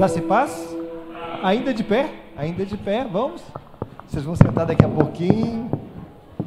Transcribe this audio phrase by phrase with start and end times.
[0.00, 0.74] Graça e paz.
[1.42, 2.10] Ainda de pé?
[2.34, 3.42] Ainda de pé, vamos?
[4.08, 5.70] Vocês vão sentar daqui a pouquinho.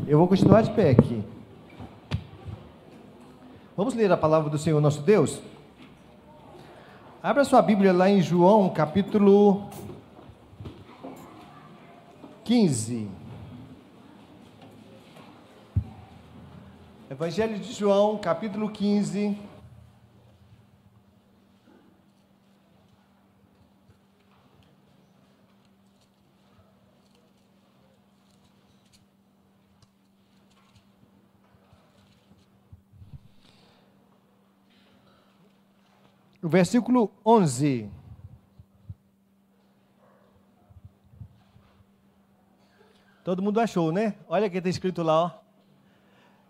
[0.07, 1.23] Eu vou continuar de pé aqui.
[3.77, 5.39] Vamos ler a palavra do Senhor nosso Deus?
[7.21, 9.69] Abra sua Bíblia lá em João, capítulo
[12.43, 13.07] 15.
[17.07, 19.52] Evangelho de João, capítulo 15.
[36.43, 37.89] O versículo 11.
[43.23, 44.15] Todo mundo achou, né?
[44.27, 45.31] Olha o que está escrito lá, ó.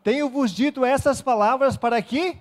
[0.03, 2.35] Tenho-vos dito essas palavras para que.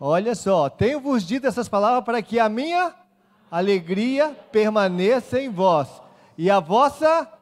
[0.00, 2.92] Olha só, tenho-vos dito essas palavras para que a minha
[3.48, 5.88] alegria permaneça em vós
[6.36, 7.32] e a vossa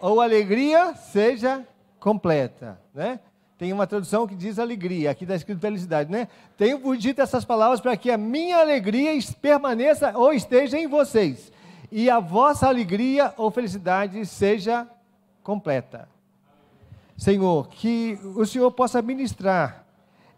[0.00, 1.68] ou alegria seja
[2.00, 3.20] completa, né?
[3.60, 6.28] Tem uma tradução que diz alegria, aqui está escrito felicidade, né?
[6.56, 11.52] Tenho-vos dito essas palavras para que a minha alegria permaneça ou esteja em vocês
[11.92, 14.88] e a vossa alegria ou felicidade seja
[15.42, 16.08] completa.
[17.18, 19.84] Senhor, que o Senhor possa ministrar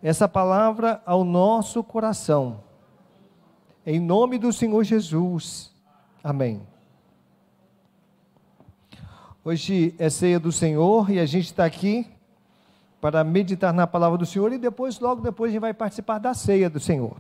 [0.03, 2.65] essa palavra ao nosso coração.
[3.87, 5.73] Em nome do Senhor Jesus.
[6.25, 6.61] Amém.
[9.45, 12.11] Hoje é ceia do Senhor e a gente está aqui
[13.03, 16.33] para meditar na palavra do Senhor e depois, logo depois, a gente vai participar da
[16.35, 17.17] ceia do Senhor.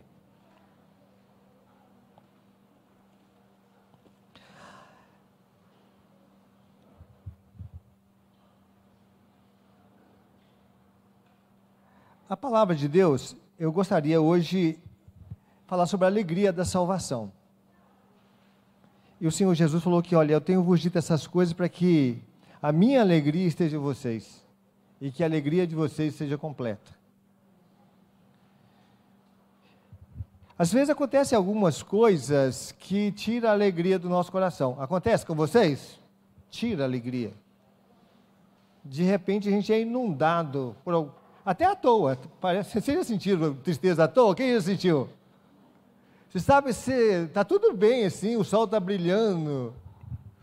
[12.28, 14.78] A palavra de Deus, eu gostaria hoje
[15.66, 17.32] falar sobre a alegria da salvação.
[19.20, 22.22] E o Senhor Jesus falou que, olha, eu tenho vos dito essas coisas para que
[22.62, 24.42] a minha alegria esteja em vocês
[25.02, 26.92] e que a alegria de vocês seja completa.
[30.56, 34.76] Às vezes acontecem algumas coisas que tiram a alegria do nosso coração.
[34.78, 35.98] Acontece com vocês?
[36.48, 37.32] Tira a alegria.
[38.84, 41.12] De repente a gente é inundado por
[41.44, 42.16] até à toa.
[42.40, 44.36] Parece, você já sentiu tristeza à toa?
[44.36, 45.08] Quem já sentiu?
[46.30, 49.74] Você sabe está tudo bem assim, o sol está brilhando,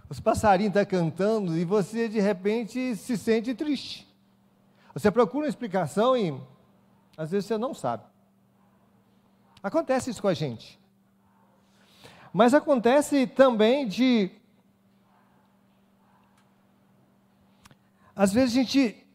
[0.10, 4.09] os passarinhos estão tá cantando e você de repente se sente triste.
[4.94, 6.40] Você procura uma explicação e
[7.18, 8.04] às vezes você não sabe.
[9.62, 10.80] Acontece isso com a gente.
[12.32, 14.32] Mas acontece também de.
[18.16, 19.06] Às vezes a gente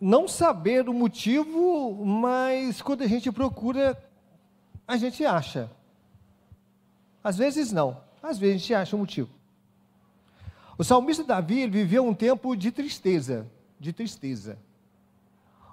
[0.00, 4.00] não saber o motivo, mas quando a gente procura,
[4.86, 5.70] a gente acha.
[7.22, 9.28] Às vezes não, às vezes a gente acha o motivo.
[10.76, 13.46] O salmista Davi viveu um tempo de tristeza,
[13.78, 14.58] de tristeza,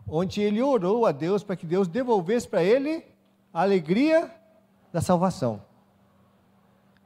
[0.08, 3.04] onde ele orou a Deus para que Deus devolvesse para ele
[3.54, 4.32] a alegria
[4.92, 5.62] da salvação.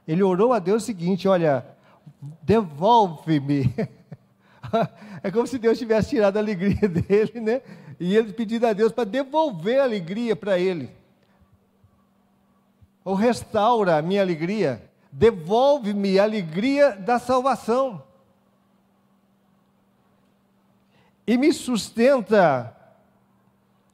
[0.06, 1.66] Ele orou a Deus o seguinte: olha,
[2.42, 3.72] devolve-me
[5.22, 7.62] é como se Deus tivesse tirado a alegria dele, né?
[7.98, 10.90] E ele pedindo a Deus para devolver a alegria para ele.
[13.04, 18.02] Ou restaura a minha alegria, devolve-me a alegria da salvação.
[21.30, 22.76] E me sustenta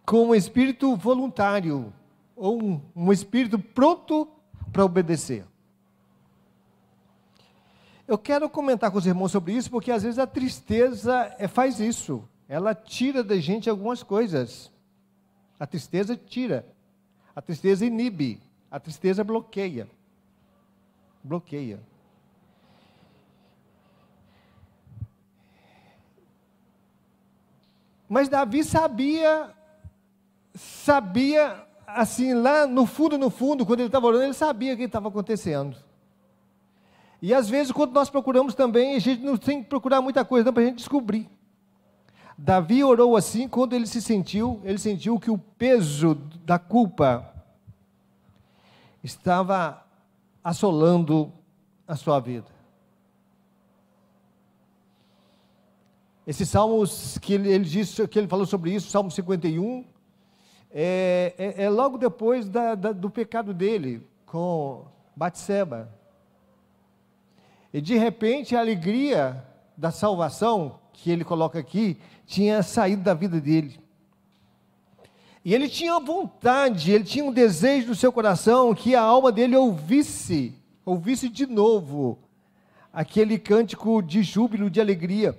[0.06, 1.92] com um espírito voluntário,
[2.34, 4.26] ou um, um espírito pronto
[4.72, 5.44] para obedecer.
[8.08, 11.78] Eu quero comentar com os irmãos sobre isso, porque às vezes a tristeza é, faz
[11.78, 12.26] isso.
[12.48, 14.72] Ela tira da gente algumas coisas.
[15.60, 16.66] A tristeza tira.
[17.34, 18.40] A tristeza inibe.
[18.70, 19.86] A tristeza bloqueia.
[21.22, 21.80] Bloqueia.
[28.08, 29.50] Mas Davi sabia,
[30.54, 34.84] sabia, assim, lá no fundo, no fundo, quando ele estava orando, ele sabia o que
[34.84, 35.76] estava acontecendo.
[37.20, 40.52] E às vezes, quando nós procuramos também, a gente não tem que procurar muita coisa
[40.52, 41.28] para a gente descobrir.
[42.38, 46.14] Davi orou assim quando ele se sentiu, ele sentiu que o peso
[46.44, 47.32] da culpa
[49.02, 49.82] estava
[50.44, 51.32] assolando
[51.88, 52.55] a sua vida.
[56.26, 59.84] Esses salmos que ele, ele disse, que ele falou sobre isso, Salmo 51,
[60.72, 64.84] é, é, é logo depois da, da, do pecado dele com
[65.14, 65.88] Batseba.
[67.72, 69.44] E de repente a alegria
[69.76, 71.96] da salvação, que ele coloca aqui,
[72.26, 73.78] tinha saído da vida dele.
[75.44, 79.54] E ele tinha vontade, ele tinha um desejo no seu coração que a alma dele
[79.54, 80.52] ouvisse,
[80.84, 82.18] ouvisse de novo
[82.92, 85.38] aquele cântico de júbilo, de alegria.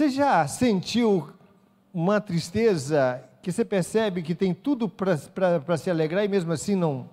[0.00, 1.28] Você já sentiu
[1.92, 7.10] uma tristeza que você percebe que tem tudo para se alegrar e mesmo assim não.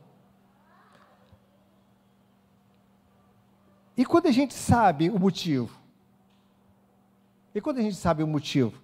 [3.97, 5.77] E quando a gente sabe o motivo?
[7.53, 8.81] E quando a gente sabe o motivo?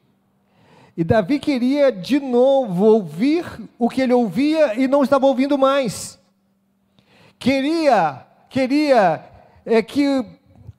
[0.97, 3.45] E Davi queria de novo ouvir
[3.79, 6.19] o que ele ouvia e não estava ouvindo mais.
[7.39, 9.23] Queria, queria
[9.65, 10.25] é, que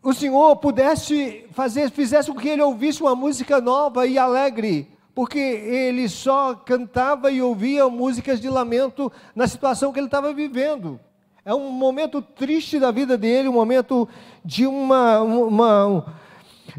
[0.04, 5.38] o Senhor pudesse fazer, fizesse com que ele ouvisse uma música nova e alegre, porque
[5.38, 11.00] ele só cantava e ouvia músicas de lamento na situação que ele estava vivendo.
[11.42, 14.06] É um momento triste da vida dele, um momento
[14.44, 16.14] de uma, uma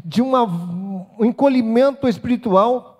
[0.04, 2.92] de uma, um encolhimento espiritual.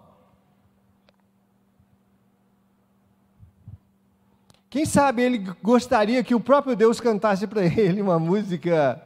[4.69, 9.06] Quem sabe ele gostaria que o próprio Deus cantasse para ele uma música.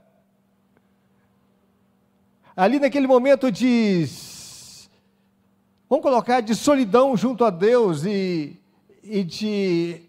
[2.61, 4.07] Ali naquele momento de
[5.89, 8.55] Vamos colocar de solidão junto a Deus e,
[9.03, 10.03] e de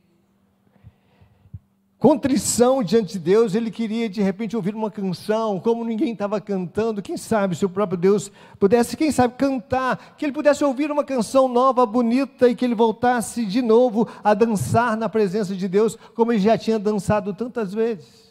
[1.98, 7.02] contrição diante de Deus, ele queria de repente ouvir uma canção, como ninguém estava cantando,
[7.02, 11.06] quem sabe se o próprio Deus pudesse, quem sabe, cantar, que ele pudesse ouvir uma
[11.06, 15.98] canção nova, bonita, e que ele voltasse de novo a dançar na presença de Deus,
[16.14, 18.31] como ele já tinha dançado tantas vezes.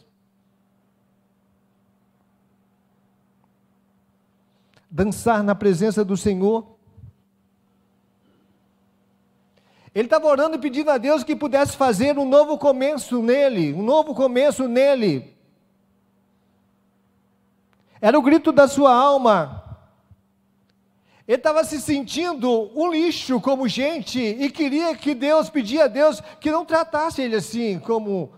[4.90, 6.76] Dançar na presença do Senhor.
[9.94, 13.82] Ele estava orando e pedindo a Deus que pudesse fazer um novo começo nele, um
[13.82, 15.37] novo começo nele.
[18.00, 19.60] Era o grito da sua alma.
[21.26, 26.20] Ele estava se sentindo um lixo como gente e queria que Deus, pedia a Deus
[26.40, 28.32] que não tratasse ele assim, como,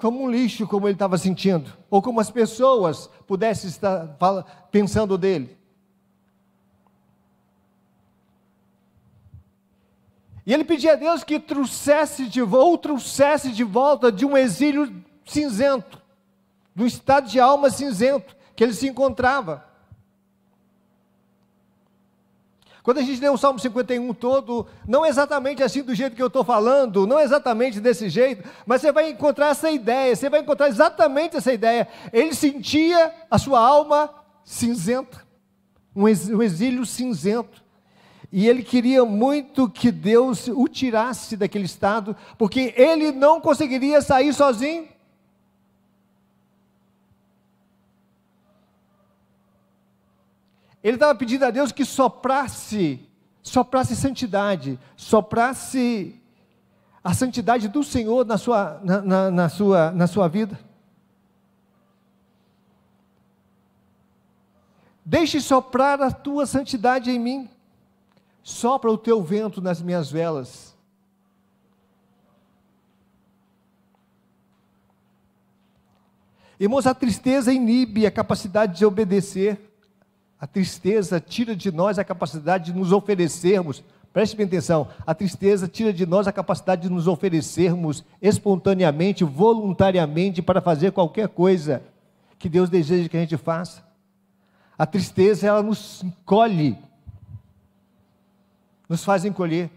[0.00, 4.16] como um lixo, como ele estava sentindo, ou como as pessoas pudessem estar
[4.70, 5.56] pensando dele.
[10.46, 15.04] E ele pedia a Deus que trouxesse de, ou trouxesse de volta de um exílio
[15.24, 16.02] cinzento,
[16.74, 19.69] do estado de alma cinzento que ele se encontrava.
[22.82, 26.28] Quando a gente lê o Salmo 51 todo, não exatamente assim do jeito que eu
[26.28, 30.68] estou falando, não exatamente desse jeito, mas você vai encontrar essa ideia, você vai encontrar
[30.68, 31.86] exatamente essa ideia.
[32.12, 34.10] Ele sentia a sua alma
[34.44, 35.22] cinzenta,
[35.94, 37.62] um exílio cinzento.
[38.32, 44.32] E ele queria muito que Deus o tirasse daquele estado, porque ele não conseguiria sair
[44.32, 44.88] sozinho.
[50.82, 53.06] Ele estava pedindo a Deus que soprasse,
[53.42, 56.20] soprasse santidade, soprasse
[57.02, 60.58] a santidade do Senhor na sua, na, na, na sua, na sua vida.
[65.04, 67.50] Deixe soprar a tua santidade em mim.
[68.42, 70.74] Sopra o teu vento nas minhas velas.
[76.58, 79.69] Irmãos, a tristeza inibe a capacidade de obedecer.
[80.40, 83.82] A tristeza tira de nós a capacidade de nos oferecermos.
[84.12, 84.88] Preste bem atenção.
[85.06, 91.28] A tristeza tira de nós a capacidade de nos oferecermos espontaneamente, voluntariamente para fazer qualquer
[91.28, 91.82] coisa
[92.38, 93.84] que Deus deseja que a gente faça.
[94.78, 96.76] A tristeza ela nos encolhe
[98.90, 99.70] nos faz encolher.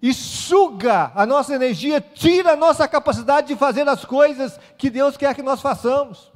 [0.00, 5.16] E suga a nossa energia, tira a nossa capacidade de fazer as coisas que Deus
[5.16, 6.30] quer que nós façamos.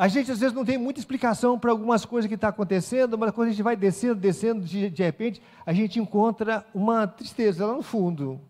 [0.00, 3.18] A gente às vezes não tem muita explicação para algumas coisas que estão tá acontecendo,
[3.18, 7.66] mas quando a gente vai descendo, descendo, de, de repente, a gente encontra uma tristeza
[7.66, 8.40] lá no fundo.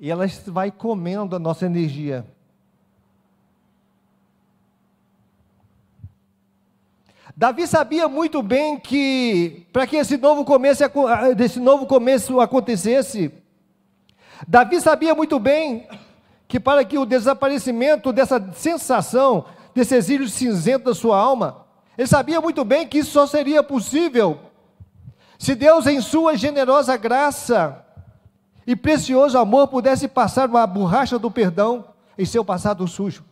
[0.00, 2.24] E ela vai comendo a nossa energia.
[7.36, 10.82] Davi sabia muito bem que para que esse novo começo,
[11.36, 13.30] desse novo começo acontecesse,
[14.48, 15.86] Davi sabia muito bem
[16.54, 19.44] que para que o desaparecimento dessa sensação,
[19.74, 21.66] desse exílio cinzento da sua alma,
[21.98, 24.38] ele sabia muito bem que isso só seria possível
[25.36, 27.84] se Deus, em sua generosa graça
[28.64, 33.24] e precioso amor, pudesse passar uma borracha do perdão em seu passado sujo.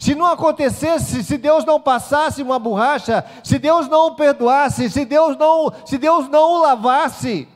[0.00, 5.04] Se não acontecesse, se Deus não passasse uma borracha, se Deus não o perdoasse, se
[5.04, 7.46] Deus não, se Deus não o lavasse,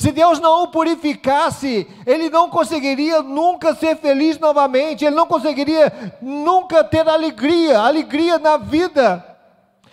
[0.00, 5.92] se Deus não o purificasse, ele não conseguiria nunca ser feliz novamente, ele não conseguiria
[6.22, 9.22] nunca ter alegria, alegria na vida.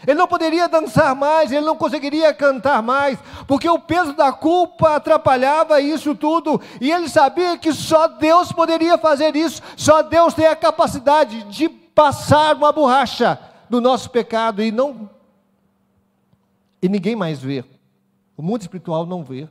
[0.08, 4.96] Ele não poderia dançar mais, ele não conseguiria cantar mais, porque o peso da culpa
[4.96, 10.48] atrapalhava isso tudo, e ele sabia que só Deus poderia fazer isso, só Deus tem
[10.48, 13.38] a capacidade de passar uma borracha
[13.70, 15.10] do nosso pecado e não
[16.82, 17.66] e ninguém mais vê.
[18.38, 19.50] O mundo espiritual não vê.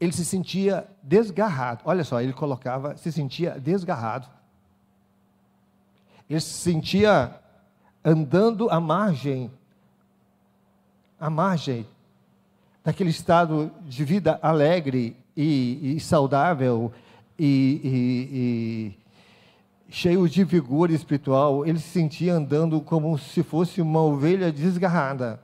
[0.00, 1.82] Ele se sentia desgarrado.
[1.84, 4.26] Olha só, ele colocava, se sentia desgarrado.
[6.28, 7.38] Ele se sentia
[8.02, 9.50] andando à margem,
[11.18, 11.86] à margem
[12.82, 16.90] daquele estado de vida alegre e, e saudável
[17.38, 21.66] e, e, e cheio de vigor espiritual.
[21.66, 25.40] Ele se sentia andando como se fosse uma ovelha desgarrada.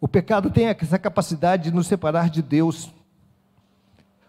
[0.00, 2.90] O pecado tem essa capacidade de nos separar de Deus.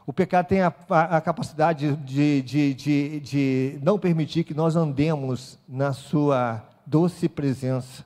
[0.06, 4.76] O pecado tem a, a, a capacidade de, de, de, de não permitir que nós
[4.76, 8.04] andemos na Sua doce presença.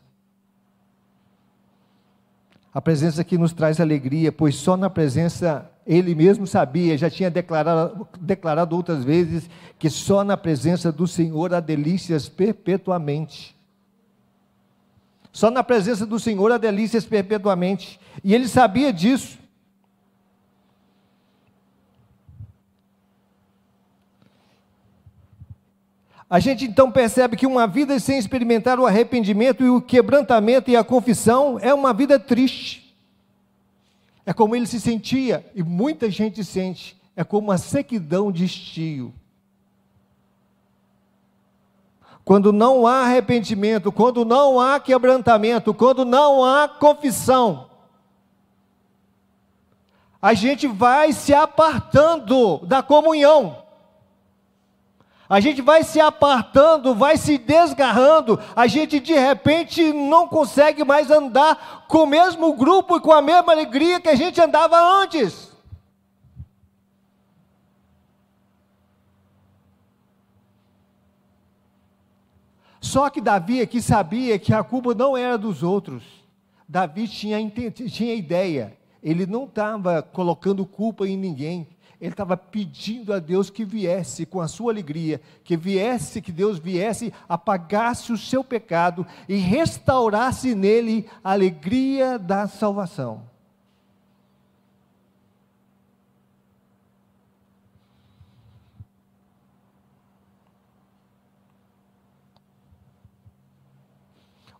[2.71, 7.31] A presença que nos traz alegria, pois só na presença ele mesmo sabia, já tinha
[7.31, 13.54] declarado, declarado outras vezes, que só na presença do Senhor há delícias perpetuamente.
[15.35, 17.99] Só na presença do Senhor há delícias perpetuamente.
[18.23, 19.37] E ele sabia disso.
[26.29, 30.77] A gente então percebe que uma vida sem experimentar o arrependimento e o quebrantamento e
[30.77, 32.95] a confissão é uma vida triste.
[34.25, 39.13] É como ele se sentia, e muita gente sente, é como uma sequidão de estio
[42.25, 47.69] quando não há arrependimento, quando não há quebrantamento, quando não há confissão,
[50.19, 53.63] a gente vai se apartando da comunhão.
[55.29, 61.11] A gente vai se apartando, vai se desgarrando, a gente de repente não consegue mais
[61.11, 65.44] andar com o mesmo grupo e com a mesma alegria que a gente andava antes.
[72.95, 76.01] Só que Davi aqui sabia que a culpa não era dos outros.
[76.65, 77.37] Davi tinha,
[77.89, 78.77] tinha ideia.
[79.03, 81.67] Ele não estava colocando culpa em ninguém.
[81.99, 86.57] Ele estava pedindo a Deus que viesse com a sua alegria, que viesse, que Deus
[86.57, 93.23] viesse, apagasse o seu pecado e restaurasse nele a alegria da salvação.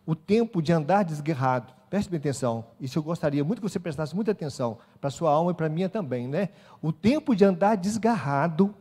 [0.06, 1.74] O tempo de andar desguerrado.
[1.90, 5.50] Preste bem atenção, isso eu gostaria muito que você prestasse muita atenção, para sua alma
[5.50, 6.50] e para a minha também, né?
[6.80, 8.74] O tempo de andar desgarrado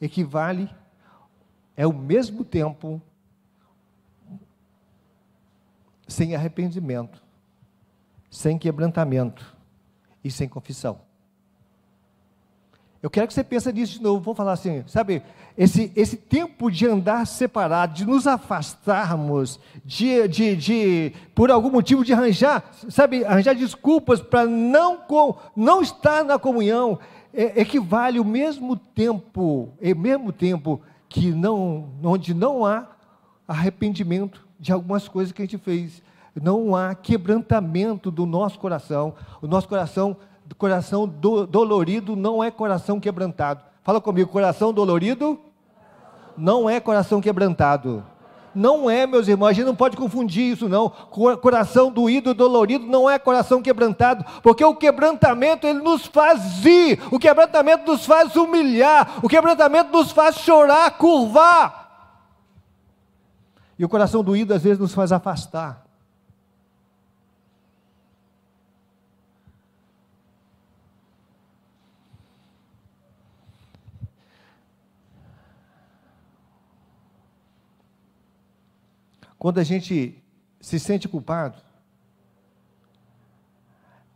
[0.00, 0.68] equivale,
[1.76, 3.00] é o mesmo tempo
[6.08, 7.22] sem arrependimento,
[8.30, 9.56] sem quebrantamento
[10.22, 11.05] e sem confissão.
[13.06, 14.18] Eu quero que você pense nisso de novo.
[14.18, 15.22] Vou falar assim, sabe,
[15.56, 22.04] esse, esse tempo de andar separado, de nos afastarmos, de, de, de por algum motivo
[22.04, 25.04] de arranjar, sabe, arranjar desculpas para não,
[25.54, 26.98] não estar na comunhão,
[27.32, 32.88] é, equivale o mesmo tempo, é mesmo tempo que não, onde não há
[33.46, 36.02] arrependimento de algumas coisas que a gente fez,
[36.34, 40.16] não há quebrantamento do nosso coração, o nosso coração
[40.54, 43.64] coração do, dolorido não é coração quebrantado.
[43.82, 45.38] Fala comigo, coração dolorido
[46.36, 48.04] não é coração quebrantado.
[48.54, 50.88] Não é, meus irmãos, a gente não pode confundir isso, não.
[50.88, 57.18] Coração doído, dolorido, não é coração quebrantado, porque o quebrantamento ele nos faz ir, o
[57.18, 61.86] quebrantamento nos faz humilhar, o quebrantamento nos faz chorar, curvar.
[63.78, 65.85] E o coração doído às vezes nos faz afastar.
[79.38, 80.22] Quando a gente
[80.60, 81.60] se sente culpado,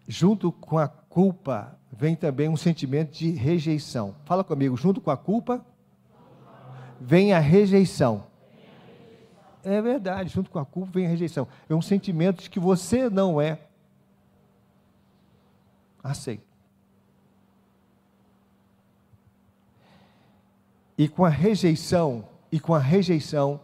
[0.09, 4.15] junto com a culpa vem também um sentimento de rejeição.
[4.25, 5.65] Fala comigo, junto com a culpa
[7.01, 8.27] vem a rejeição.
[9.63, 11.47] É verdade, junto com a culpa vem a rejeição.
[11.69, 13.59] É um sentimento de que você não é
[16.03, 16.49] aceito.
[20.97, 23.61] E com a rejeição, e com a rejeição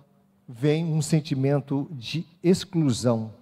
[0.49, 3.33] vem um sentimento de exclusão.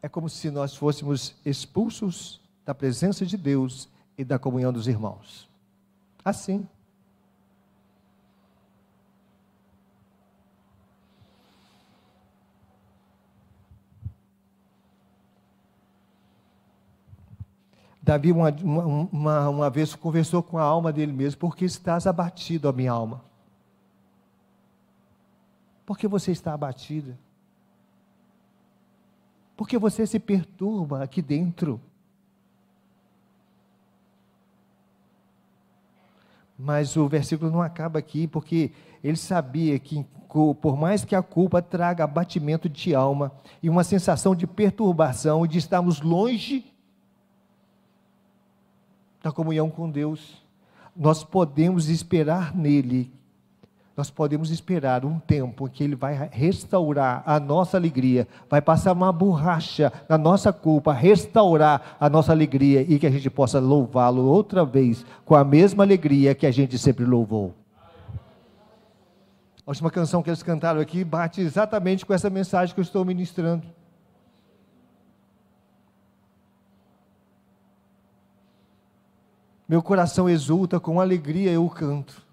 [0.00, 5.48] É como se nós fôssemos expulsos da presença de Deus e da comunhão dos irmãos.
[6.24, 6.66] Assim.
[18.00, 18.50] Davi uma,
[19.10, 23.25] uma, uma, vez conversou com a alma dele mesmo, porque estás abatido, a minha alma.
[25.86, 27.16] Porque você está abatida?
[29.56, 31.80] Porque você se perturba aqui dentro.
[36.58, 38.72] Mas o versículo não acaba aqui, porque
[39.04, 40.04] ele sabia que,
[40.60, 43.30] por mais que a culpa traga abatimento de alma
[43.62, 46.64] e uma sensação de perturbação de estarmos longe
[49.22, 50.42] da comunhão com Deus,
[50.94, 53.12] nós podemos esperar nele,
[53.96, 58.92] nós podemos esperar um tempo em que ele vai restaurar a nossa alegria, vai passar
[58.92, 64.22] uma borracha na nossa culpa, restaurar a nossa alegria e que a gente possa louvá-lo
[64.26, 67.54] outra vez com a mesma alegria que a gente sempre louvou.
[69.66, 73.04] A última canção que eles cantaram aqui bate exatamente com essa mensagem que eu estou
[73.04, 73.66] ministrando.
[79.66, 82.25] Meu coração exulta, com alegria eu canto.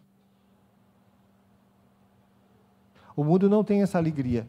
[3.16, 4.48] O mundo não tem essa alegria.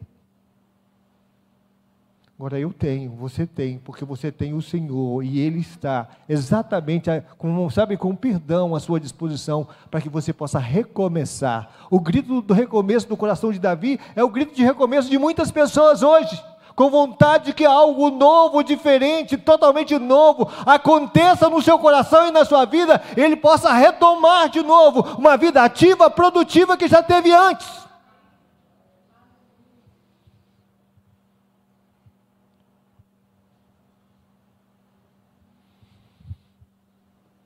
[2.37, 7.69] Agora eu tenho, você tem, porque você tem o Senhor e Ele está exatamente, com,
[7.69, 11.87] sabe, com perdão à sua disposição para que você possa recomeçar.
[11.89, 15.49] O grito do recomeço do coração de Davi é o grito de recomeço de muitas
[15.49, 16.43] pessoas hoje
[16.75, 22.43] com vontade de que algo novo, diferente, totalmente novo aconteça no seu coração e na
[22.43, 27.84] sua vida, ele possa retomar de novo uma vida ativa, produtiva que já teve antes.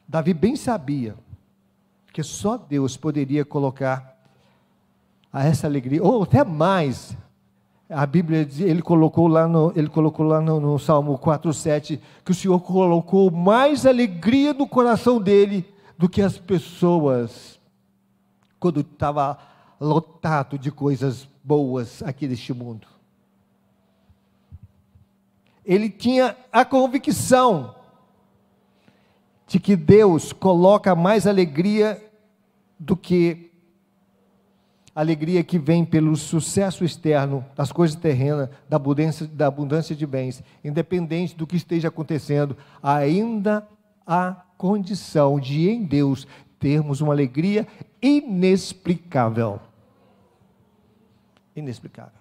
[0.10, 1.14] Davi bem sabia
[2.12, 4.18] que só Deus poderia colocar
[5.32, 7.16] a essa alegria, ou até mais,
[7.88, 12.34] a Bíblia ele colocou lá no, ele colocou lá no, no Salmo 4:7 que o
[12.34, 15.64] Senhor colocou mais alegria no coração dele
[15.96, 17.60] do que as pessoas
[18.60, 19.38] quando estava
[19.80, 22.88] lotado de coisas boas aqui deste mundo.
[25.64, 27.76] Ele tinha a convicção
[29.50, 32.00] de que Deus coloca mais alegria
[32.80, 33.52] do que
[34.94, 40.44] alegria que vem pelo sucesso externo das coisas terrenas, da abundância, da abundância de bens,
[40.64, 43.68] independente do que esteja acontecendo, ainda
[44.06, 46.28] há condição de em Deus
[46.60, 47.68] termos uma alegria
[48.02, 49.60] inexplicável.
[51.56, 52.19] Inexplicável.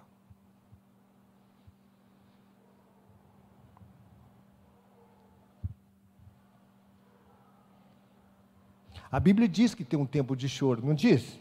[9.11, 11.39] A Bíblia diz que tem um tempo de choro, não diz?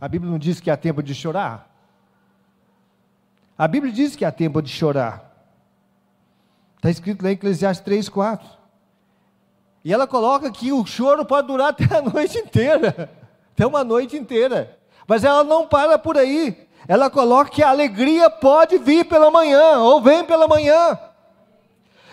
[0.00, 1.74] A Bíblia não diz que há tempo de chorar?
[3.56, 5.34] A Bíblia diz que há tempo de chorar.
[6.76, 8.46] Está escrito lá em Eclesiastes 3, 4.
[9.82, 13.10] E ela coloca que o choro pode durar até a noite inteira,
[13.52, 14.78] até uma noite inteira.
[15.06, 16.66] Mas ela não para por aí.
[16.86, 20.98] Ela coloca que a alegria pode vir pela manhã, ou vem pela manhã.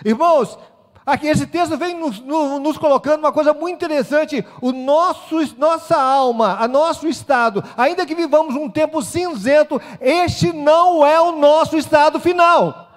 [0.06, 0.58] Irmãos,
[1.06, 4.46] Aqui esse texto vem nos, nos, colocando uma coisa muito interessante.
[4.62, 11.06] O nosso, nossa alma, a nosso estado, ainda que vivamos um tempo cinzento, este não
[11.06, 12.90] é o nosso estado final.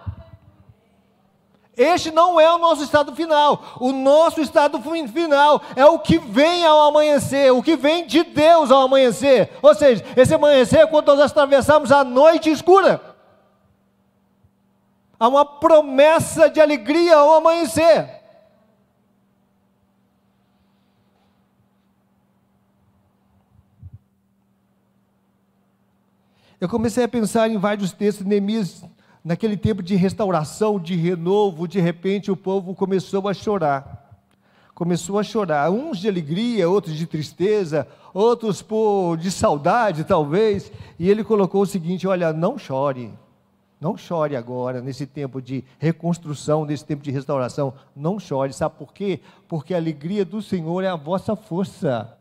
[1.77, 3.63] Este não é o nosso estado final.
[3.79, 8.71] O nosso estado final é o que vem ao amanhecer, o que vem de Deus
[8.71, 9.51] ao amanhecer.
[9.61, 13.06] Ou seja, esse amanhecer é quando nós atravessamos a noite escura.
[15.19, 18.17] Há uma promessa de alegria ao amanhecer.
[26.59, 28.83] Eu comecei a pensar em vários textos de Neemias,
[29.23, 34.23] naquele tempo de restauração, de renovo, de repente o povo começou a chorar.
[34.75, 40.71] Começou a chorar, uns de alegria, outros de tristeza, outros por, de saudade, talvez.
[40.99, 43.13] E ele colocou o seguinte: olha, não chore.
[43.81, 47.75] Não chore agora, nesse tempo de reconstrução, nesse tempo de restauração.
[47.95, 49.21] Não chore, sabe por quê?
[49.47, 52.17] Porque a alegria do Senhor é a vossa força.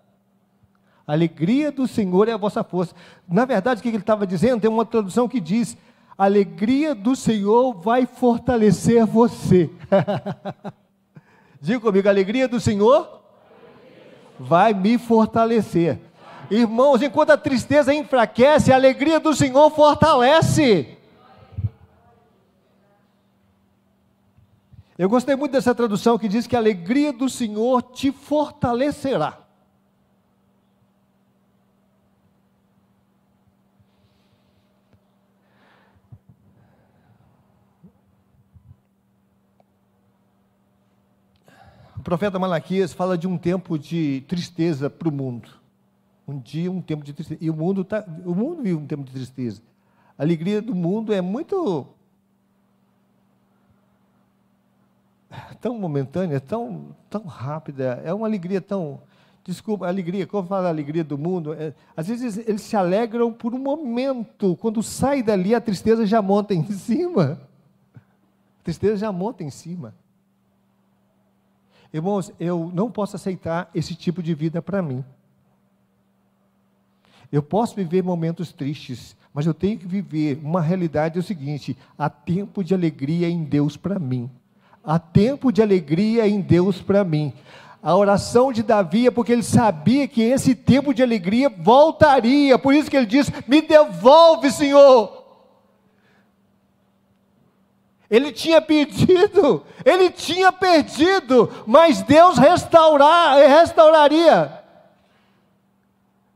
[1.07, 2.93] A alegria do Senhor é a vossa força.
[3.27, 4.61] Na verdade, o que ele estava dizendo?
[4.61, 5.77] Tem uma tradução que diz:
[6.17, 9.69] a alegria do Senhor vai fortalecer você.
[11.61, 13.21] Diga comigo, a alegria do Senhor
[14.37, 15.99] vai me fortalecer.
[16.49, 20.94] Irmãos, enquanto a tristeza enfraquece, a alegria do Senhor fortalece.
[24.97, 29.41] Eu gostei muito dessa tradução que diz que a alegria do Senhor te fortalecerá.
[41.97, 45.49] O profeta Malaquias fala de um tempo de tristeza para o mundo.
[46.25, 47.43] Um dia, um tempo de tristeza.
[47.43, 49.61] E o mundo, tá, o mundo vive um tempo de tristeza.
[50.17, 51.85] A alegria do mundo é muito
[55.59, 58.99] tão momentânea, tão, tão rápida, é uma alegria tão.
[59.43, 63.53] Desculpa, alegria, como fala a alegria do mundo, é, às vezes eles se alegram por
[63.53, 67.39] um momento, quando sai dali a tristeza já monta em cima.
[67.95, 69.93] A tristeza já monta em cima.
[71.93, 75.05] Irmãos, eu não posso aceitar esse tipo de vida para mim.
[77.31, 81.77] Eu posso viver momentos tristes, mas eu tenho que viver uma realidade é o seguinte:
[81.97, 84.29] há tempo de alegria em Deus para mim.
[84.85, 87.33] Há tempo de alegria em Deus para mim.
[87.81, 92.57] A oração de Davi é porque ele sabia que esse tempo de alegria voltaria.
[92.57, 95.23] Por isso que ele diz: Me devolve, Senhor.
[98.09, 104.63] Ele tinha pedido, ele tinha perdido, mas Deus restaurar, restauraria.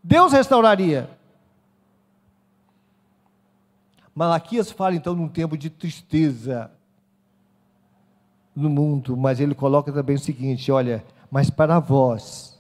[0.04, 1.10] Deus restauraria.
[4.16, 6.72] Malaquias fala então num tempo de tristeza,
[8.60, 12.60] no mundo, mas ele coloca também o seguinte: olha, mas para vós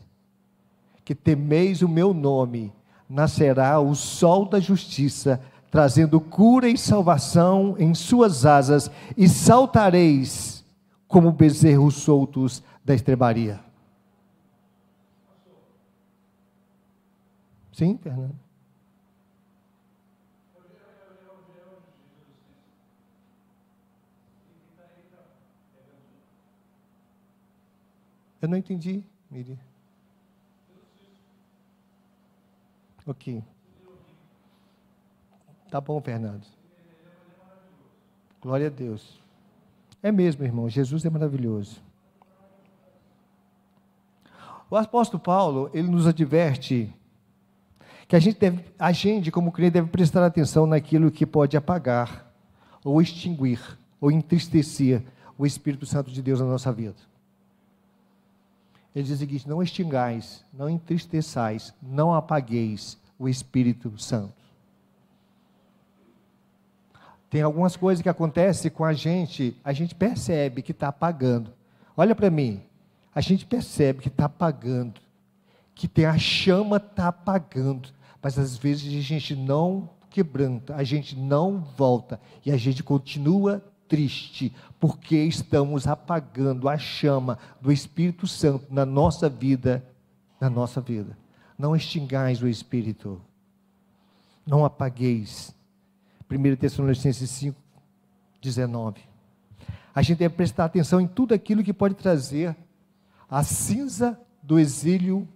[1.03, 2.71] que temeis o meu nome,
[3.09, 10.63] nascerá o sol da justiça, trazendo cura e salvação em suas asas, e saltareis
[11.07, 13.59] como bezerros soltos da estrebaria.
[17.71, 18.35] Sim, Fernando?
[28.41, 29.59] Eu não entendi, Miri.
[33.05, 33.43] Ok.
[35.69, 36.45] Tá bom, Fernando.
[38.41, 39.19] Glória a Deus.
[40.01, 40.69] É mesmo, irmão.
[40.69, 41.81] Jesus é maravilhoso.
[44.69, 46.93] O apóstolo Paulo, ele nos adverte
[48.07, 52.31] que a gente, deve, a gente, como crente, deve prestar atenção naquilo que pode apagar,
[52.83, 53.59] ou extinguir,
[53.99, 55.03] ou entristecer
[55.37, 57.08] o Espírito Santo de Deus na nossa vida.
[58.95, 64.33] Ele diz o seguinte: não extingais, não entristeçais, não apagueis o Espírito Santo.
[67.29, 71.53] Tem algumas coisas que acontecem com a gente, a gente percebe que está apagando.
[71.95, 72.63] Olha para mim,
[73.13, 74.99] a gente percebe que está apagando,
[75.75, 77.89] que tem a chama está apagando,
[78.21, 83.63] mas às vezes a gente não quebranta, a gente não volta e a gente continua
[83.89, 89.83] triste, porque estamos apagando a chama do Espírito Santo na nossa vida,
[90.39, 91.17] na nossa vida.
[91.57, 93.19] Não extingais o Espírito,
[94.45, 95.53] não apagueis.
[96.31, 97.59] 1 Tessalonicenses 5,
[98.39, 99.01] 19.
[99.93, 102.55] A gente deve prestar atenção em tudo aquilo que pode trazer
[103.29, 105.27] a cinza do exílio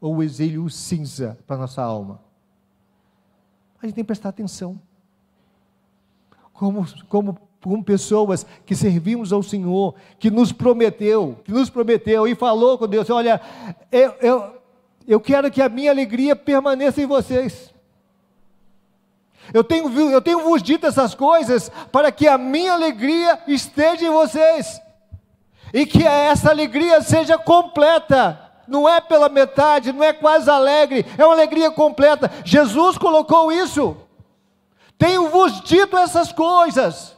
[0.00, 2.20] ou o exílio cinza para nossa alma.
[3.82, 4.80] A gente tem que prestar atenção.
[6.52, 12.34] Como, como com pessoas que servimos ao Senhor, que nos prometeu, que nos prometeu e
[12.34, 13.40] falou com Deus: olha,
[13.92, 14.54] eu, eu,
[15.06, 17.72] eu quero que a minha alegria permaneça em vocês.
[19.52, 24.10] Eu tenho, eu tenho vos dito essas coisas para que a minha alegria esteja em
[24.10, 24.80] vocês
[25.72, 28.48] e que essa alegria seja completa.
[28.66, 32.30] Não é pela metade, não é quase alegre, é uma alegria completa.
[32.44, 33.96] Jesus colocou isso.
[34.96, 37.16] Tenho vos dito essas coisas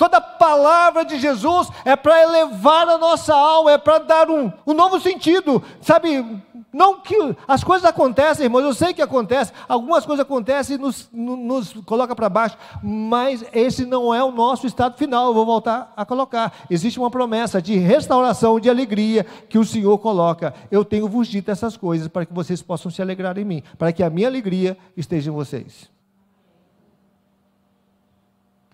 [0.00, 4.72] Toda palavra de Jesus é para elevar a nossa alma, é para dar um, um
[4.72, 5.62] novo sentido.
[5.82, 6.24] Sabe,
[6.72, 11.06] não que as coisas acontecem, irmãos, eu sei que acontece, algumas coisas acontecem e nos,
[11.12, 15.92] nos coloca para baixo, mas esse não é o nosso estado final, eu vou voltar
[15.94, 16.50] a colocar.
[16.70, 20.54] Existe uma promessa de restauração, de alegria que o Senhor coloca.
[20.70, 23.92] Eu tenho vos dito essas coisas para que vocês possam se alegrar em mim, para
[23.92, 25.90] que a minha alegria esteja em vocês.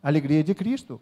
[0.01, 1.01] alegria de Cristo.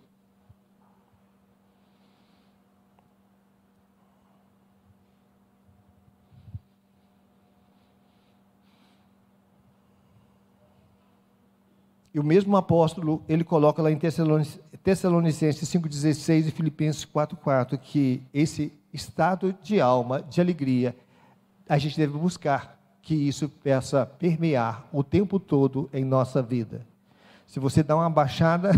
[12.15, 18.73] E o mesmo apóstolo, ele coloca lá em Tessalonicenses 5,16 e Filipenses 4,4 que esse
[18.93, 20.97] estado de alma, de alegria,
[21.69, 26.87] a gente deve buscar que isso possa permear o tempo todo em nossa vida.
[27.49, 28.71] Se você dá uma baixada,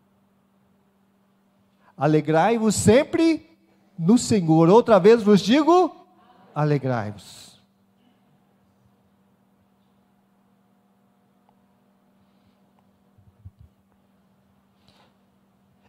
[1.96, 3.50] alegrai-vos sempre
[3.98, 4.68] no Senhor.
[4.68, 6.06] Outra vez vos digo,
[6.54, 7.43] alegrai-vos.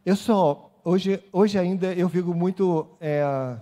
[0.05, 3.57] Eu só, hoje, hoje ainda eu fico muito é,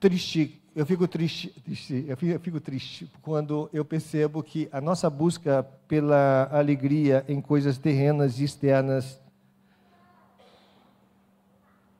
[0.00, 4.80] triste, eu fico triste, triste eu, fico, eu fico triste quando eu percebo que a
[4.80, 9.20] nossa busca pela alegria em coisas terrenas e externas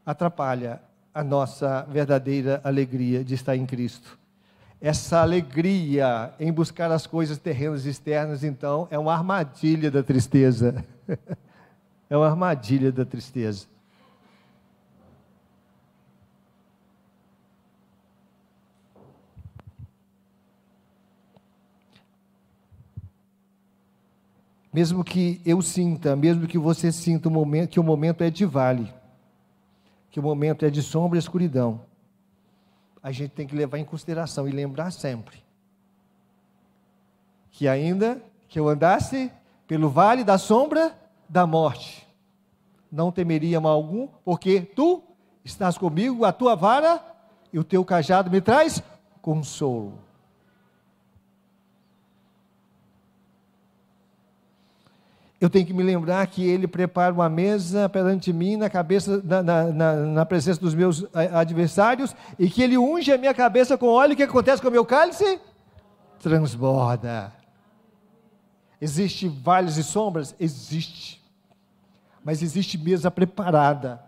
[0.04, 0.82] atrapalha
[1.14, 4.18] a nossa verdadeira alegria de estar em Cristo.
[4.80, 10.84] Essa alegria em buscar as coisas terrenas e externas, então, é uma armadilha da tristeza.
[12.10, 13.66] é uma armadilha da tristeza.
[24.72, 28.44] Mesmo que eu sinta, mesmo que você sinta o momento, que o momento é de
[28.44, 28.92] vale,
[30.10, 31.80] que o momento é de sombra e escuridão,
[33.02, 35.42] a gente tem que levar em consideração e lembrar sempre
[37.50, 39.30] que ainda que eu andasse
[39.66, 40.96] pelo vale da sombra
[41.30, 42.06] da morte,
[42.90, 45.02] não temeria mal algum, porque tu
[45.44, 47.00] estás comigo, a tua vara
[47.52, 48.82] e o teu cajado me traz
[49.22, 50.10] consolo.
[55.40, 59.42] eu tenho que me lembrar que Ele prepara uma mesa perante mim na cabeça, na,
[59.42, 64.12] na, na, presença dos meus adversários, e que Ele unge a minha cabeça com óleo.
[64.12, 65.40] O que acontece com o meu cálice?
[66.18, 67.32] Transborda.
[68.78, 70.34] Existe vales e sombras?
[70.38, 71.19] Existe.
[72.24, 74.02] Mas existe mesa preparada.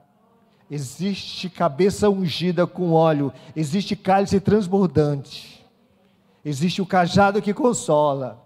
[0.70, 3.32] Existe cabeça ungida com óleo.
[3.54, 5.64] Existe cálice transbordante.
[6.44, 8.42] Existe o cajado que consola.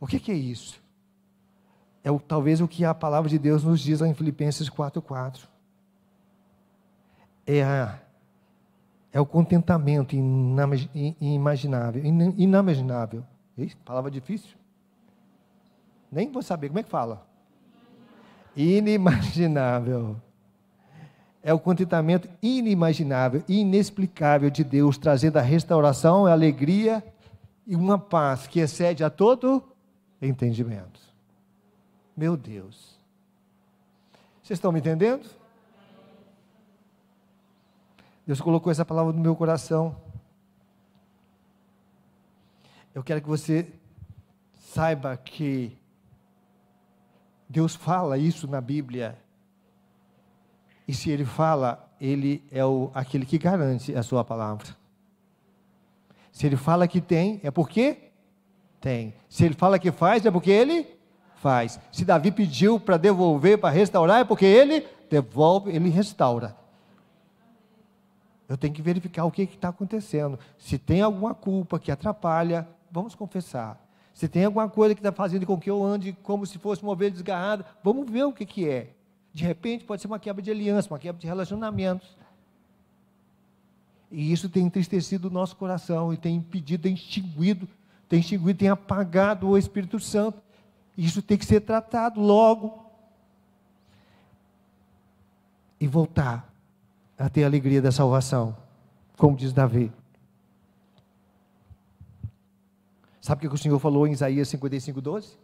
[0.00, 0.82] O que, que é isso?
[2.02, 5.46] É o, talvez o que a palavra de Deus nos diz lá em Filipenses 4,4.
[7.46, 8.00] É, a,
[9.12, 12.02] é o contentamento inimaginável.
[12.04, 13.24] Inimaginável.
[13.84, 14.56] Palavra difícil.
[16.10, 17.26] Nem vou saber como é que fala.
[18.56, 20.16] Inimaginável.
[21.42, 27.04] É o contentamento inimaginável, inexplicável de Deus, trazendo a restauração, a alegria
[27.66, 29.62] e uma paz que excede a todo
[30.20, 31.00] entendimento.
[32.16, 32.98] Meu Deus.
[34.42, 35.41] Vocês estão me entendendo?
[38.32, 39.94] Deus colocou essa palavra no meu coração.
[42.94, 43.70] Eu quero que você
[44.58, 45.76] saiba que
[47.46, 49.18] Deus fala isso na Bíblia.
[50.88, 54.66] E se Ele fala, Ele é o, aquele que garante a sua palavra.
[56.32, 58.12] Se Ele fala que tem, é porque
[58.80, 59.12] tem.
[59.28, 60.86] Se ele fala que faz, é porque ele
[61.36, 61.78] faz.
[61.92, 66.61] Se Davi pediu para devolver, para restaurar, é porque ele devolve, ele restaura.
[68.52, 70.38] Eu tenho que verificar o que está acontecendo.
[70.58, 73.82] Se tem alguma culpa que atrapalha, vamos confessar.
[74.12, 76.92] Se tem alguma coisa que está fazendo com que eu ande como se fosse uma
[76.92, 78.90] ovelha desgarrada, vamos ver o que, que é.
[79.32, 82.14] De repente pode ser uma quebra de aliança, uma quebra de relacionamentos.
[84.10, 87.66] E isso tem entristecido o nosso coração e tem impedido, tem extinguido
[88.12, 90.42] tem extinguido, tem apagado o Espírito Santo.
[90.98, 92.84] Isso tem que ser tratado logo.
[95.80, 96.51] E voltar
[97.22, 98.56] a ter a alegria da salvação,
[99.16, 99.92] como diz Davi.
[103.20, 105.38] Sabe o que o Senhor falou em Isaías 55, 12?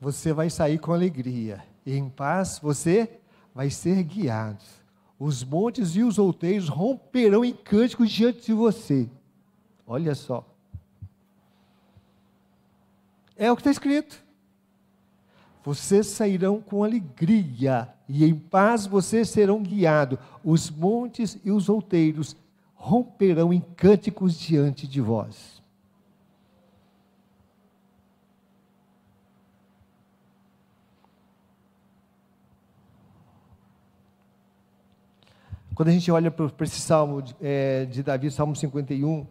[0.00, 3.18] Você vai sair com alegria, e em paz você
[3.52, 4.62] vai ser guiado.
[5.18, 9.10] Os montes e os outeiros romperão em cânticos diante de você.
[9.84, 10.46] Olha só.
[13.36, 14.24] É o que está escrito.
[15.64, 20.18] Vocês sairão com alegria, e em paz vocês serão guiados.
[20.44, 22.36] Os montes e os outeiros
[22.74, 25.62] romperão em cânticos diante de vós.
[35.74, 39.26] Quando a gente olha para esse salmo é, de Davi, Salmo 51,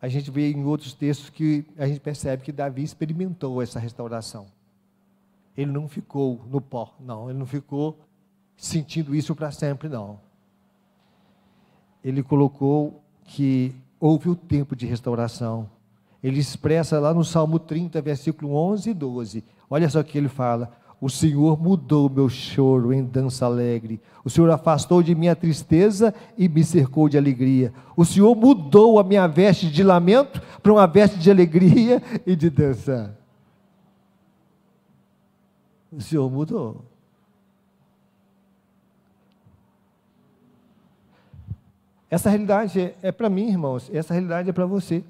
[0.00, 4.46] a gente vê em outros textos que a gente percebe que Davi experimentou essa restauração.
[5.56, 8.05] Ele não ficou no pó, não, ele não ficou
[8.56, 10.18] sentindo isso para sempre, não.
[12.02, 15.68] Ele colocou que houve o tempo de restauração.
[16.22, 19.44] Ele expressa lá no Salmo 30, versículo 11 e 12.
[19.68, 24.00] Olha só o que ele fala: O Senhor mudou meu choro em dança alegre.
[24.24, 27.72] O Senhor afastou de minha tristeza e me cercou de alegria.
[27.96, 32.50] O Senhor mudou a minha veste de lamento para uma veste de alegria e de
[32.50, 33.16] dança.
[35.92, 36.84] O Senhor mudou.
[42.16, 45.04] Essa realidade é, é para mim, irmãos, essa realidade é para você.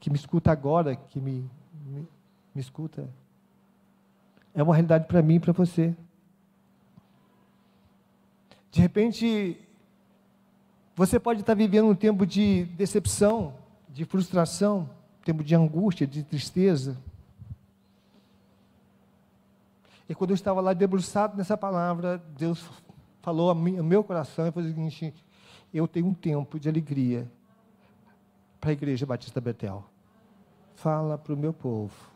[0.00, 1.50] Que me escuta agora, que me,
[1.84, 2.08] me,
[2.54, 3.06] me escuta.
[4.54, 5.94] É uma realidade para mim e para você.
[8.70, 9.60] De repente,
[10.96, 13.52] você pode estar vivendo um tempo de decepção,
[13.90, 14.88] de frustração,
[15.26, 16.96] tempo de angústia, de tristeza.
[20.08, 22.66] E quando eu estava lá debruçado nessa palavra, Deus
[23.20, 25.12] falou ao meu coração e falou o seguinte:
[25.74, 27.28] eu tenho um tempo de alegria
[28.60, 29.84] para a Igreja Batista Betel.
[30.76, 32.14] Fala para o meu povo.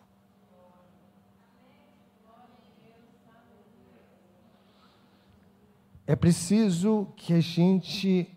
[6.06, 8.30] É preciso que a gente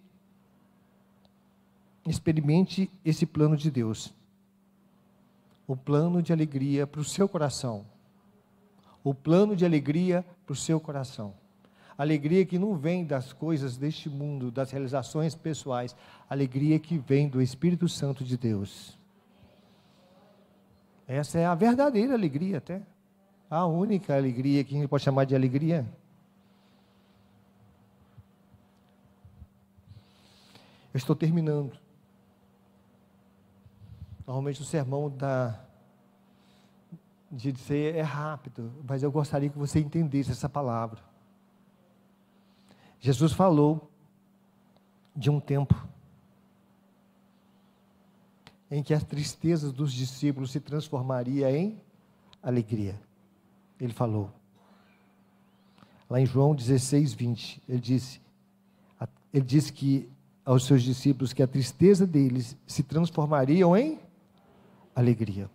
[2.05, 4.11] experimente esse plano de Deus.
[5.67, 7.85] O plano de alegria para o seu coração.
[9.03, 11.40] O plano de alegria para o seu coração.
[11.97, 15.95] Alegria que não vem das coisas deste mundo, das realizações pessoais.
[16.29, 18.97] Alegria que vem do Espírito Santo de Deus.
[21.07, 22.81] Essa é a verdadeira alegria, até.
[23.49, 25.85] A única alegria que a gente pode chamar de alegria.
[30.93, 31.77] Eu estou terminando.
[34.25, 35.59] Normalmente o sermão da
[37.31, 41.10] de dizer é rápido, mas eu gostaria que você entendesse essa palavra.
[43.01, 43.91] Jesus falou
[45.15, 45.75] de um tempo
[48.69, 51.81] em que as tristezas dos discípulos se transformaria em
[52.41, 52.97] alegria.
[53.79, 54.31] Ele falou.
[56.07, 58.21] Lá em João 16, 20, ele disse,
[59.33, 60.07] ele disse que
[60.45, 63.99] aos seus discípulos que a tristeza deles se transformariam em
[64.93, 65.49] alegria.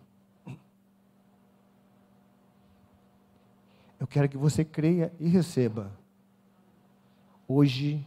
[3.99, 5.91] Eu quero que você creia e receba
[7.47, 8.05] hoje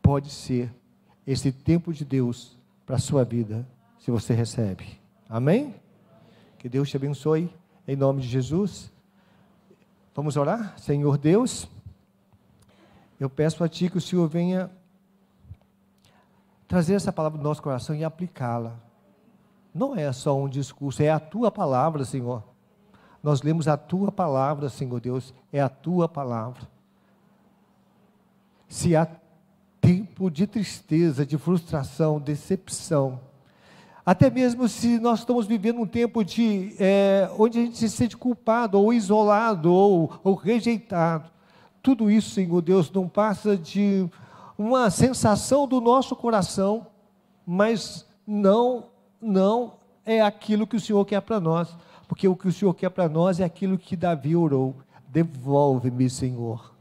[0.00, 0.72] pode ser
[1.26, 2.56] esse tempo de Deus
[2.86, 3.66] para a sua vida,
[3.98, 4.98] se você recebe.
[5.28, 5.74] Amém?
[6.58, 7.52] Que Deus te abençoe,
[7.86, 8.90] em nome de Jesus.
[10.14, 10.76] Vamos orar?
[10.78, 11.68] Senhor Deus,
[13.20, 14.70] eu peço a Ti que o Senhor venha
[16.66, 18.74] trazer essa palavra do nosso coração e aplicá-la.
[19.74, 22.42] Não é só um discurso, é a Tua palavra, Senhor.
[23.22, 26.72] Nós lemos a Tua palavra, Senhor Deus, é a Tua palavra
[28.72, 29.06] se há
[29.82, 33.20] tempo de tristeza, de frustração, decepção,
[34.04, 38.16] até mesmo se nós estamos vivendo um tempo de é, onde a gente se sente
[38.16, 41.30] culpado, ou isolado, ou, ou rejeitado,
[41.82, 44.08] tudo isso, Senhor Deus, não passa de
[44.56, 46.86] uma sensação do nosso coração,
[47.46, 48.86] mas não,
[49.20, 49.74] não
[50.06, 51.76] é aquilo que o Senhor quer para nós,
[52.08, 54.74] porque o que o Senhor quer para nós é aquilo que Davi orou:
[55.08, 56.72] devolve-me, Senhor,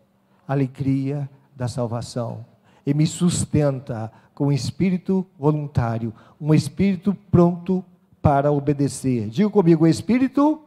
[0.47, 2.45] alegria, da salvação
[2.85, 7.83] e me sustenta com um espírito voluntário, um espírito pronto
[8.21, 9.29] para obedecer.
[9.29, 10.63] Diga comigo, espírito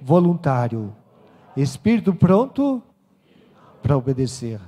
[0.00, 0.94] voluntário,
[1.56, 2.82] espírito pronto
[3.82, 4.60] para obedecer.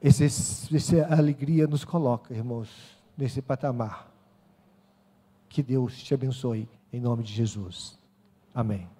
[0.00, 2.68] Esse, essa alegria nos coloca, irmãos,
[3.16, 4.08] nesse patamar.
[5.48, 7.98] Que Deus te abençoe, em nome de Jesus.
[8.54, 8.97] Amém.